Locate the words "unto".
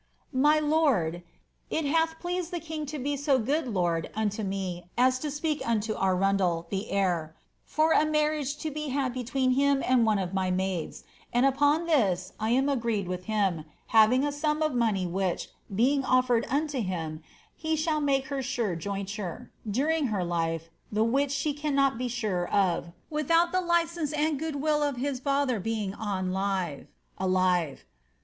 4.15-4.41, 5.63-5.93, 16.49-16.81